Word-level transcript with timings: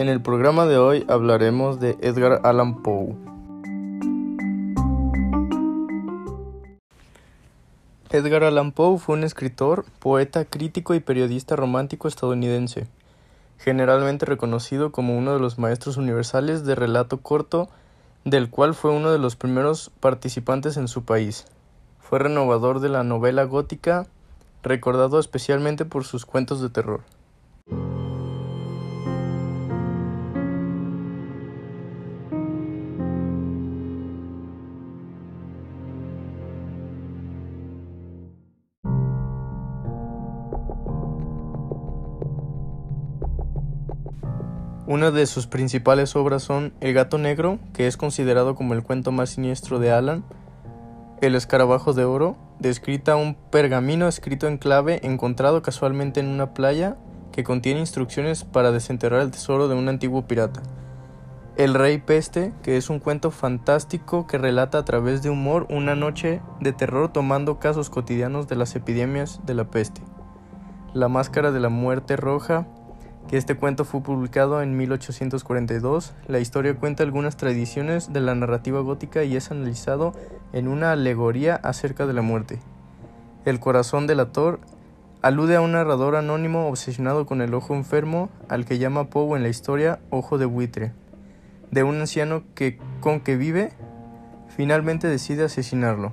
En 0.00 0.08
el 0.08 0.22
programa 0.22 0.64
de 0.64 0.78
hoy 0.78 1.04
hablaremos 1.08 1.78
de 1.78 1.98
Edgar 2.00 2.40
Allan 2.44 2.82
Poe. 2.82 3.14
Edgar 8.08 8.44
Allan 8.44 8.72
Poe 8.72 8.98
fue 8.98 9.16
un 9.16 9.24
escritor, 9.24 9.84
poeta, 9.98 10.46
crítico 10.46 10.94
y 10.94 11.00
periodista 11.00 11.54
romántico 11.54 12.08
estadounidense, 12.08 12.86
generalmente 13.58 14.24
reconocido 14.24 14.90
como 14.90 15.18
uno 15.18 15.34
de 15.34 15.38
los 15.38 15.58
maestros 15.58 15.98
universales 15.98 16.64
de 16.64 16.76
relato 16.76 17.18
corto, 17.18 17.68
del 18.24 18.48
cual 18.48 18.72
fue 18.72 18.92
uno 18.92 19.12
de 19.12 19.18
los 19.18 19.36
primeros 19.36 19.90
participantes 20.00 20.78
en 20.78 20.88
su 20.88 21.04
país. 21.04 21.44
Fue 21.98 22.18
renovador 22.18 22.80
de 22.80 22.88
la 22.88 23.04
novela 23.04 23.44
gótica, 23.44 24.06
recordado 24.62 25.20
especialmente 25.20 25.84
por 25.84 26.04
sus 26.04 26.24
cuentos 26.24 26.62
de 26.62 26.70
terror. 26.70 27.02
Una 44.86 45.10
de 45.10 45.26
sus 45.26 45.46
principales 45.46 46.16
obras 46.16 46.42
son 46.42 46.72
El 46.80 46.94
gato 46.94 47.18
negro, 47.18 47.58
que 47.74 47.86
es 47.86 47.96
considerado 47.96 48.54
como 48.54 48.74
el 48.74 48.82
cuento 48.82 49.12
más 49.12 49.30
siniestro 49.30 49.78
de 49.78 49.92
Alan, 49.92 50.24
El 51.20 51.34
escarabajo 51.34 51.92
de 51.92 52.04
oro, 52.04 52.36
descrita 52.58 53.14
un 53.14 53.34
pergamino 53.34 54.08
escrito 54.08 54.48
en 54.48 54.58
clave 54.58 55.00
encontrado 55.02 55.62
casualmente 55.62 56.20
en 56.20 56.28
una 56.28 56.54
playa 56.54 56.96
que 57.30 57.44
contiene 57.44 57.80
instrucciones 57.80 58.44
para 58.44 58.72
desenterrar 58.72 59.20
el 59.20 59.30
tesoro 59.30 59.68
de 59.68 59.74
un 59.74 59.88
antiguo 59.88 60.26
pirata. 60.26 60.62
El 61.56 61.74
rey 61.74 61.98
peste, 61.98 62.54
que 62.62 62.78
es 62.78 62.88
un 62.88 63.00
cuento 63.00 63.30
fantástico 63.30 64.26
que 64.26 64.38
relata 64.38 64.78
a 64.78 64.84
través 64.84 65.22
de 65.22 65.28
humor 65.28 65.66
una 65.68 65.94
noche 65.94 66.40
de 66.60 66.72
terror 66.72 67.12
tomando 67.12 67.58
casos 67.58 67.90
cotidianos 67.90 68.48
de 68.48 68.56
las 68.56 68.74
epidemias 68.76 69.40
de 69.44 69.54
la 69.54 69.64
peste. 69.64 70.00
La 70.94 71.08
máscara 71.08 71.52
de 71.52 71.60
la 71.60 71.68
muerte 71.68 72.16
roja, 72.16 72.66
que 73.28 73.36
este 73.36 73.54
cuento 73.54 73.84
fue 73.84 74.02
publicado 74.02 74.62
en 74.62 74.76
1842. 74.76 76.12
La 76.26 76.40
historia 76.40 76.74
cuenta 76.74 77.02
algunas 77.02 77.36
tradiciones 77.36 78.12
de 78.12 78.20
la 78.20 78.34
narrativa 78.34 78.80
gótica 78.80 79.22
y 79.24 79.36
es 79.36 79.50
analizado 79.50 80.14
en 80.52 80.68
una 80.68 80.92
alegoría 80.92 81.54
acerca 81.56 82.06
de 82.06 82.12
la 82.12 82.22
muerte. 82.22 82.58
El 83.44 83.60
corazón 83.60 84.06
del 84.06 84.20
actor 84.20 84.60
alude 85.22 85.56
a 85.56 85.60
un 85.60 85.72
narrador 85.72 86.16
anónimo 86.16 86.68
obsesionado 86.68 87.26
con 87.26 87.42
el 87.42 87.54
ojo 87.54 87.74
enfermo, 87.74 88.30
al 88.48 88.64
que 88.64 88.78
llama 88.78 89.10
Poe 89.10 89.36
en 89.36 89.42
la 89.42 89.48
historia 89.48 90.00
Ojo 90.10 90.38
de 90.38 90.46
buitre, 90.46 90.92
de 91.70 91.82
un 91.82 92.00
anciano 92.00 92.42
que 92.54 92.78
con 93.00 93.20
que 93.20 93.36
vive, 93.36 93.72
finalmente 94.48 95.08
decide 95.08 95.44
asesinarlo. 95.44 96.12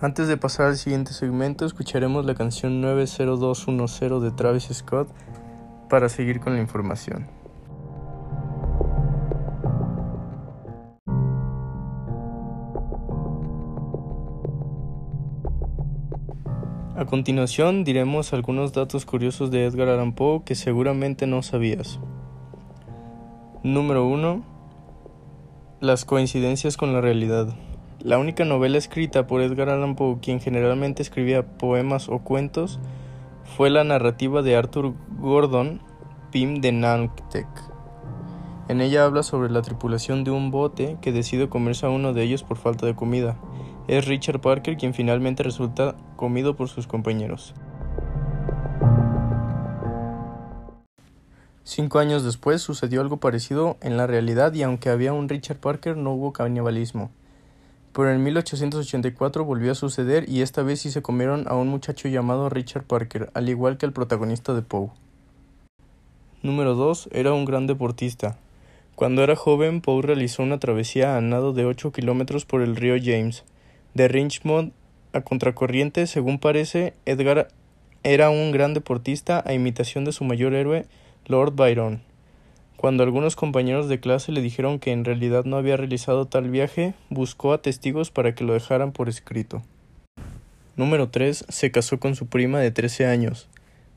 Antes 0.00 0.28
de 0.28 0.36
pasar 0.36 0.66
al 0.66 0.76
siguiente 0.76 1.12
segmento, 1.12 1.66
escucharemos 1.66 2.24
la 2.24 2.36
canción 2.36 2.80
90210 2.80 4.22
de 4.22 4.30
Travis 4.30 4.68
Scott 4.72 5.08
para 5.90 6.08
seguir 6.08 6.38
con 6.38 6.54
la 6.54 6.60
información. 6.60 7.26
A 16.96 17.04
continuación 17.06 17.82
diremos 17.82 18.32
algunos 18.32 18.72
datos 18.72 19.04
curiosos 19.04 19.50
de 19.50 19.64
Edgar 19.64 19.88
Allan 19.88 20.12
Poe 20.12 20.44
que 20.44 20.54
seguramente 20.54 21.26
no 21.26 21.42
sabías. 21.42 21.98
Número 23.64 24.06
1. 24.06 24.44
Las 25.80 26.04
coincidencias 26.04 26.76
con 26.76 26.92
la 26.92 27.00
realidad. 27.00 27.56
La 28.00 28.16
única 28.18 28.44
novela 28.44 28.78
escrita 28.78 29.26
por 29.26 29.40
Edgar 29.40 29.68
Allan 29.68 29.96
Poe, 29.96 30.20
quien 30.20 30.38
generalmente 30.38 31.02
escribía 31.02 31.44
poemas 31.44 32.08
o 32.08 32.20
cuentos, 32.20 32.78
fue 33.56 33.70
la 33.70 33.82
narrativa 33.82 34.40
de 34.42 34.54
Arthur 34.54 34.94
Gordon 35.18 35.80
Pym 36.30 36.60
de 36.60 36.70
Nantucket. 36.70 37.48
En 38.68 38.80
ella 38.80 39.04
habla 39.04 39.24
sobre 39.24 39.50
la 39.50 39.62
tripulación 39.62 40.22
de 40.22 40.30
un 40.30 40.52
bote 40.52 40.96
que 41.02 41.10
decide 41.10 41.48
comerse 41.48 41.86
a 41.86 41.88
uno 41.88 42.12
de 42.12 42.22
ellos 42.22 42.44
por 42.44 42.56
falta 42.56 42.86
de 42.86 42.94
comida. 42.94 43.36
Es 43.88 44.06
Richard 44.06 44.40
Parker 44.40 44.76
quien 44.76 44.94
finalmente 44.94 45.42
resulta 45.42 45.96
comido 46.14 46.54
por 46.54 46.68
sus 46.68 46.86
compañeros. 46.86 47.52
Cinco 51.64 51.98
años 51.98 52.22
después 52.22 52.62
sucedió 52.62 53.00
algo 53.00 53.16
parecido 53.16 53.76
en 53.80 53.96
la 53.96 54.06
realidad 54.06 54.54
y 54.54 54.62
aunque 54.62 54.88
había 54.88 55.12
un 55.12 55.28
Richard 55.28 55.58
Parker 55.58 55.96
no 55.96 56.12
hubo 56.12 56.32
canibalismo. 56.32 57.10
Pero 57.92 58.12
en 58.12 58.22
1884 58.22 59.44
volvió 59.44 59.72
a 59.72 59.74
suceder 59.74 60.28
y 60.28 60.42
esta 60.42 60.62
vez 60.62 60.80
sí 60.80 60.90
se 60.90 61.02
comieron 61.02 61.46
a 61.48 61.54
un 61.54 61.68
muchacho 61.68 62.08
llamado 62.08 62.48
Richard 62.48 62.84
Parker, 62.84 63.30
al 63.34 63.48
igual 63.48 63.78
que 63.78 63.86
el 63.86 63.92
protagonista 63.92 64.54
de 64.54 64.62
Poe. 64.62 64.90
Número 66.42 66.74
2. 66.74 67.08
Era 67.12 67.32
un 67.32 67.44
gran 67.44 67.66
deportista. 67.66 68.38
Cuando 68.94 69.22
era 69.22 69.36
joven, 69.36 69.80
Poe 69.80 70.02
realizó 70.02 70.42
una 70.42 70.58
travesía 70.58 71.16
a 71.16 71.20
nado 71.20 71.52
de 71.52 71.64
8 71.64 71.92
kilómetros 71.92 72.44
por 72.44 72.62
el 72.62 72.76
río 72.76 72.96
James. 73.02 73.44
De 73.94 74.08
Richmond 74.08 74.72
a 75.12 75.22
contracorriente, 75.22 76.06
según 76.06 76.38
parece, 76.38 76.94
Edgar 77.06 77.48
era 78.02 78.30
un 78.30 78.52
gran 78.52 78.74
deportista 78.74 79.42
a 79.44 79.52
imitación 79.52 80.04
de 80.04 80.12
su 80.12 80.24
mayor 80.24 80.54
héroe, 80.54 80.86
Lord 81.26 81.54
Byron. 81.54 82.02
Cuando 82.78 83.02
algunos 83.02 83.34
compañeros 83.34 83.88
de 83.88 83.98
clase 83.98 84.30
le 84.30 84.40
dijeron 84.40 84.78
que 84.78 84.92
en 84.92 85.04
realidad 85.04 85.44
no 85.44 85.56
había 85.56 85.76
realizado 85.76 86.26
tal 86.26 86.48
viaje, 86.48 86.94
buscó 87.10 87.52
a 87.52 87.60
testigos 87.60 88.12
para 88.12 88.36
que 88.36 88.44
lo 88.44 88.52
dejaran 88.52 88.92
por 88.92 89.08
escrito. 89.08 89.64
Número 90.76 91.08
3. 91.08 91.46
Se 91.48 91.72
casó 91.72 91.98
con 91.98 92.14
su 92.14 92.28
prima 92.28 92.60
de 92.60 92.70
13 92.70 93.06
años. 93.06 93.48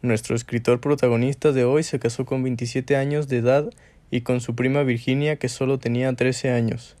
Nuestro 0.00 0.36
escritor 0.36 0.80
protagonista 0.80 1.50
de 1.50 1.64
hoy 1.64 1.82
se 1.82 1.98
casó 1.98 2.24
con 2.24 2.44
27 2.44 2.94
años 2.94 3.26
de 3.26 3.38
edad 3.38 3.68
y 4.12 4.20
con 4.20 4.40
su 4.40 4.54
prima 4.54 4.84
Virginia 4.84 5.40
que 5.40 5.48
solo 5.48 5.80
tenía 5.80 6.12
13 6.12 6.52
años. 6.52 6.94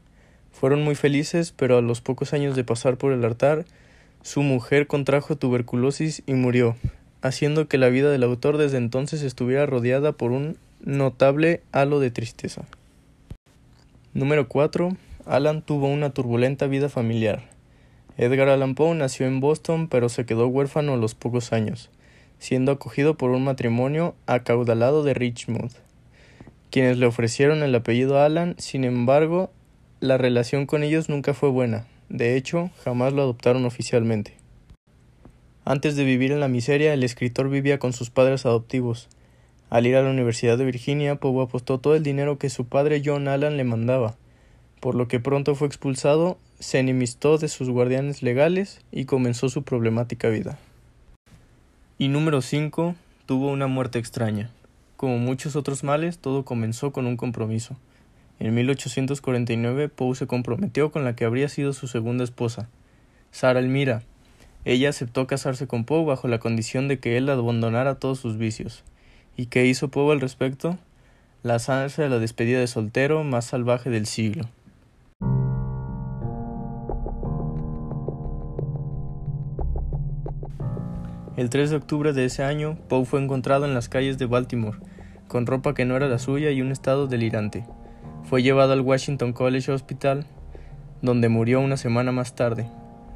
Fueron 0.50 0.82
muy 0.82 0.96
felices, 0.96 1.54
pero 1.56 1.78
a 1.78 1.80
los 1.80 2.00
pocos 2.00 2.32
años 2.32 2.56
de 2.56 2.64
pasar 2.64 2.96
por 2.96 3.12
el 3.12 3.24
altar, 3.24 3.66
su 4.22 4.42
mujer 4.42 4.88
contrajo 4.88 5.36
tuberculosis 5.36 6.24
y 6.26 6.32
murió, 6.32 6.74
haciendo 7.22 7.68
que 7.68 7.78
la 7.78 7.88
vida 7.88 8.10
del 8.10 8.24
autor 8.24 8.58
desde 8.58 8.78
entonces 8.78 9.22
estuviera 9.22 9.64
rodeada 9.64 10.10
por 10.10 10.32
un 10.32 10.58
notable 10.80 11.62
halo 11.72 12.00
de 12.00 12.10
tristeza. 12.10 12.62
Número 14.14 14.48
4. 14.48 14.96
Alan 15.26 15.62
tuvo 15.62 15.88
una 15.88 16.10
turbulenta 16.10 16.66
vida 16.66 16.88
familiar. 16.88 17.42
Edgar 18.16 18.48
Allan 18.48 18.74
Poe 18.74 18.94
nació 18.94 19.26
en 19.26 19.40
Boston, 19.40 19.88
pero 19.88 20.08
se 20.08 20.24
quedó 20.24 20.48
huérfano 20.48 20.94
a 20.94 20.96
los 20.96 21.14
pocos 21.14 21.52
años, 21.52 21.90
siendo 22.38 22.72
acogido 22.72 23.16
por 23.16 23.30
un 23.30 23.44
matrimonio 23.44 24.14
acaudalado 24.26 25.02
de 25.02 25.14
Richmond, 25.14 25.72
quienes 26.70 26.98
le 26.98 27.06
ofrecieron 27.06 27.62
el 27.62 27.74
apellido 27.74 28.20
Alan, 28.20 28.54
sin 28.58 28.84
embargo, 28.84 29.50
la 30.00 30.18
relación 30.18 30.66
con 30.66 30.82
ellos 30.82 31.08
nunca 31.08 31.34
fue 31.34 31.50
buena, 31.50 31.86
de 32.08 32.36
hecho, 32.36 32.70
jamás 32.82 33.12
lo 33.12 33.22
adoptaron 33.22 33.64
oficialmente. 33.66 34.36
Antes 35.64 35.96
de 35.96 36.04
vivir 36.04 36.32
en 36.32 36.40
la 36.40 36.48
miseria, 36.48 36.94
el 36.94 37.04
escritor 37.04 37.50
vivía 37.50 37.78
con 37.78 37.92
sus 37.92 38.10
padres 38.10 38.46
adoptivos, 38.46 39.08
al 39.70 39.86
ir 39.86 39.96
a 39.96 40.02
la 40.02 40.10
Universidad 40.10 40.56
de 40.58 40.64
Virginia, 40.64 41.16
Poe 41.16 41.42
apostó 41.42 41.78
todo 41.78 41.94
el 41.94 42.02
dinero 42.02 42.38
que 42.38 42.50
su 42.50 42.66
padre 42.66 43.02
John 43.04 43.28
Allan 43.28 43.56
le 43.56 43.64
mandaba, 43.64 44.16
por 44.80 44.94
lo 44.94 45.08
que 45.08 45.18
pronto 45.18 45.54
fue 45.54 45.66
expulsado, 45.66 46.38
se 46.60 46.78
enemistó 46.78 47.38
de 47.38 47.48
sus 47.48 47.68
guardianes 47.68 48.22
legales 48.22 48.80
y 48.92 49.06
comenzó 49.06 49.48
su 49.48 49.62
problemática 49.62 50.28
vida. 50.28 50.58
Y 51.98 52.08
número 52.08 52.42
5. 52.42 52.94
Tuvo 53.26 53.50
una 53.50 53.66
muerte 53.66 53.98
extraña. 53.98 54.50
Como 54.96 55.18
muchos 55.18 55.56
otros 55.56 55.84
males, 55.84 56.18
todo 56.18 56.44
comenzó 56.44 56.92
con 56.92 57.06
un 57.06 57.16
compromiso. 57.16 57.76
En 58.38 58.54
1849, 58.54 59.88
Poe 59.88 60.14
se 60.14 60.28
comprometió 60.28 60.92
con 60.92 61.04
la 61.04 61.16
que 61.16 61.24
habría 61.24 61.48
sido 61.48 61.72
su 61.72 61.88
segunda 61.88 62.22
esposa, 62.22 62.68
Sara 63.32 63.58
Elmira. 63.58 64.02
Ella 64.64 64.90
aceptó 64.90 65.26
casarse 65.26 65.66
con 65.66 65.84
Poe 65.84 66.04
bajo 66.04 66.28
la 66.28 66.38
condición 66.38 66.86
de 66.86 67.00
que 67.00 67.16
él 67.16 67.28
abandonara 67.28 67.96
todos 67.96 68.20
sus 68.20 68.38
vicios. 68.38 68.84
¿Y 69.40 69.46
qué 69.46 69.66
hizo 69.66 69.86
Poe 69.86 70.12
al 70.12 70.20
respecto? 70.20 70.78
Lanzarse 71.44 72.02
de 72.02 72.08
la 72.08 72.18
despedida 72.18 72.58
de 72.58 72.66
soltero 72.66 73.22
más 73.22 73.44
salvaje 73.44 73.88
del 73.88 74.06
siglo. 74.06 74.46
El 81.36 81.50
3 81.50 81.70
de 81.70 81.76
octubre 81.76 82.12
de 82.12 82.24
ese 82.24 82.42
año, 82.42 82.76
Poe 82.88 83.04
fue 83.04 83.22
encontrado 83.22 83.64
en 83.64 83.74
las 83.74 83.88
calles 83.88 84.18
de 84.18 84.26
Baltimore, 84.26 84.78
con 85.28 85.46
ropa 85.46 85.72
que 85.72 85.84
no 85.84 85.94
era 85.94 86.08
la 86.08 86.18
suya 86.18 86.50
y 86.50 86.60
un 86.60 86.72
estado 86.72 87.06
delirante. 87.06 87.64
Fue 88.24 88.42
llevado 88.42 88.72
al 88.72 88.80
Washington 88.80 89.32
College 89.32 89.70
Hospital. 89.70 90.26
donde 91.00 91.28
murió 91.28 91.60
una 91.60 91.76
semana 91.76 92.10
más 92.10 92.34
tarde. 92.34 92.66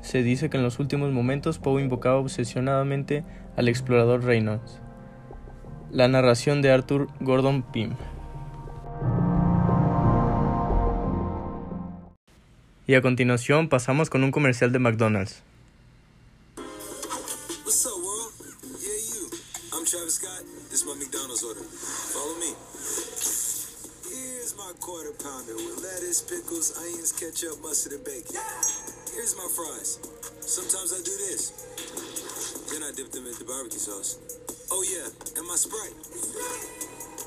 Se 0.03 0.23
dice 0.23 0.51
que 0.51 0.57
en 0.57 0.63
los 0.63 0.79
últimos 0.79 1.11
momentos 1.11 1.59
Poe 1.59 1.83
invocaba 1.83 2.19
obsesionadamente 2.19 3.25
al 3.57 3.67
explorador 3.67 4.23
Reynolds. 4.23 4.81
La 5.93 6.09
narración 6.09 6.63
de 6.63 6.73
Arthur 6.73 7.09
Gordon 7.21 7.63
Pym. 7.71 7.97
Y 12.87 12.95
a 12.95 13.03
continuación 13.03 13.69
pasamos 13.69 14.09
con 14.09 14.25
un 14.25 14.31
comercial 14.31 14.73
de 14.73 14.79
McDonald's. 14.79 15.43
What's 16.57 17.85
up, 17.85 17.93
world? 18.03 18.33
Yeah, 18.81 18.89
you. 19.13 19.29
I'm 19.77 19.85
Travis 19.85 20.15
Scott. 20.15 20.41
This 20.71 20.81
is 20.81 20.87
my 20.87 20.95
McDonald's 20.95 21.45
order. 21.45 21.61
Follow 21.61 22.41
me. 22.41 22.57
Here's 24.09 24.57
my 24.57 24.73
quarter 24.81 25.13
pounder 25.23 25.57
with 25.61 25.77
lettuce, 25.85 26.23
pickles, 26.23 26.73
onions, 26.81 27.13
ketchup, 27.13 27.61
mustard, 27.61 27.93
and 27.93 28.05
bacon. 28.05 28.41
Here's 29.13 29.37
my 29.37 29.47
fries. 29.53 30.01
Sometimes 30.41 30.95
I 30.97 31.05
do 31.05 31.13
this. 31.29 31.53
Then 32.73 32.83
I 32.83 32.93
dip 32.97 33.13
them 33.13 33.27
into 33.27 33.45
barbecue 33.45 33.79
sauce. 33.79 34.42
Oh, 34.75 34.83
yeah, 34.83 35.05
and 35.37 35.47
my 35.47 35.55
Sprite. 35.55 35.93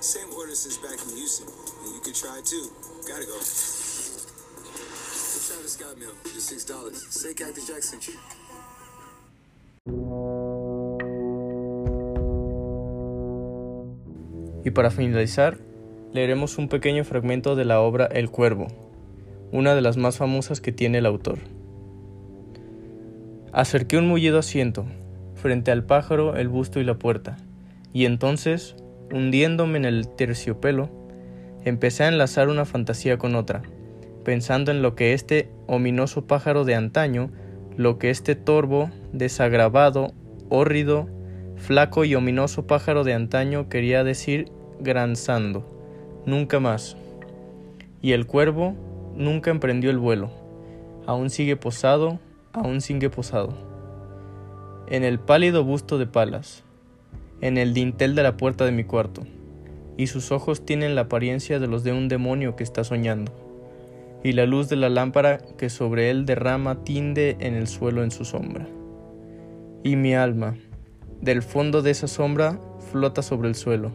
Same 0.02 0.34
order 0.36 0.56
since 0.56 0.78
back 0.78 1.00
in 1.08 1.16
Houston. 1.16 1.48
And 1.86 1.94
you 1.94 2.02
can 2.02 2.14
try 2.14 2.42
too. 2.42 2.72
Gotta 3.08 3.28
go. 3.28 3.38
The 3.38 5.40
Travis 5.46 5.74
Scott 5.74 5.96
meal, 6.00 6.10
just 6.34 6.52
$6. 6.52 6.96
Say 6.96 7.36
Cactus 7.36 7.68
Jack 7.68 7.84
sent 7.84 8.08
you. 8.08 8.16
Y 14.64 14.72
para 14.72 14.90
finalizar, 14.90 15.60
leeremos 16.14 16.58
un 16.58 16.68
pequeño 16.68 17.04
fragmento 17.04 17.56
de 17.56 17.66
la 17.66 17.80
obra 17.80 18.08
El 18.08 18.32
Cuervo, 18.32 18.70
una 19.52 19.76
de 19.76 19.82
las 19.82 19.98
más 19.98 20.18
famosas 20.18 20.62
que 20.62 20.72
tiene 20.72 20.98
el 20.98 21.06
autor. 21.06 21.38
Acerqué 23.54 23.98
un 23.98 24.08
mullido 24.08 24.40
asiento, 24.40 24.88
frente 25.46 25.70
al 25.70 25.84
pájaro, 25.84 26.38
el 26.38 26.48
busto 26.48 26.80
y 26.80 26.84
la 26.84 26.98
puerta, 26.98 27.38
y 27.94 28.06
entonces, 28.06 28.76
hundiéndome 29.14 29.78
en 29.78 29.86
el 29.86 30.08
terciopelo, 30.08 30.90
empecé 31.64 32.04
a 32.04 32.08
enlazar 32.08 32.50
una 32.50 32.66
fantasía 32.66 33.20
con 33.20 33.36
otra, 33.36 33.62
pensando 34.24 34.72
en 34.72 34.82
lo 34.82 34.96
que 34.96 35.14
este 35.14 35.52
ominoso 35.68 36.26
pájaro 36.26 36.66
de 36.66 36.74
antaño, 36.74 37.30
lo 37.78 38.00
que 38.00 38.10
este 38.10 38.34
torvo, 38.34 38.90
desagravado, 39.14 40.14
hórrido, 40.50 41.10
flaco 41.58 42.06
y 42.06 42.16
ominoso 42.16 42.66
pájaro 42.66 43.04
de 43.04 43.14
antaño 43.14 43.70
quería 43.70 44.04
decir 44.04 44.52
granzando, 44.80 45.64
nunca 46.26 46.60
más. 46.60 46.98
Y 48.02 48.14
el 48.14 48.26
cuervo 48.26 48.74
nunca 49.16 49.52
emprendió 49.52 49.92
el 49.92 50.00
vuelo, 50.00 50.32
aún 51.06 51.30
sigue 51.30 51.56
posado, 51.56 52.18
aún 52.52 52.82
sigue 52.82 53.12
posado. 53.12 53.65
En 54.88 55.04
el 55.04 55.20
pálido 55.20 55.64
busto 55.64 55.98
de 55.98 56.06
Palas, 56.06 56.64
en 57.42 57.58
el 57.58 57.74
dintel 57.74 58.14
de 58.14 58.22
la 58.22 58.38
puerta 58.38 58.66
de 58.66 58.72
mi 58.72 58.84
cuarto, 58.84 59.24
y 59.98 60.06
sus 60.06 60.32
ojos 60.32 60.64
tienen 60.64 60.94
la 60.94 61.02
apariencia 61.02 61.60
de 61.60 61.66
los 61.66 61.84
de 61.84 61.92
un 61.92 62.08
demonio 62.08 62.56
que 62.56 62.64
está 62.64 62.84
soñando, 62.84 63.32
y 64.24 64.34
la 64.34 64.46
luz 64.46 64.70
de 64.70 64.76
la 64.76 64.90
lámpara 64.90 65.40
que 65.58 65.72
sobre 65.72 66.12
él 66.12 66.28
derrama 66.28 66.84
tinde 66.84 67.36
en 67.40 67.56
el 67.56 67.66
suelo 67.66 68.04
en 68.04 68.12
su 68.12 68.26
sombra. 68.26 68.68
Y 69.84 69.96
mi 69.96 70.14
alma, 70.14 70.56
del 71.20 71.42
fondo 71.42 71.82
de 71.82 71.90
esa 71.90 72.08
sombra, 72.08 72.60
flota 72.92 73.24
sobre 73.24 73.50
el 73.50 73.56
suelo, 73.56 73.92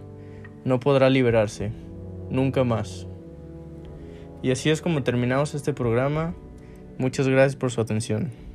no 0.65 0.81
podrá 0.81 1.09
liberarse, 1.09 1.71
nunca 2.31 2.65
más. 2.65 3.07
Y 4.43 4.51
así 4.51 4.71
es 4.71 4.83
como 4.83 5.05
terminamos 5.05 5.55
este 5.55 5.73
programa. 5.73 6.35
Muchas 6.99 7.29
gracias 7.29 7.55
por 7.55 7.71
su 7.71 7.81
atención. 7.81 8.50